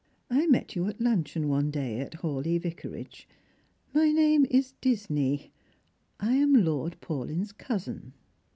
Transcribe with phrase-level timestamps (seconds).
[0.15, 3.27] *' I met you at luncheon one day at Hawleigh Vicarage.
[3.93, 5.51] My name is Disney.
[6.19, 8.11] I am Lord Paulyn's cousin."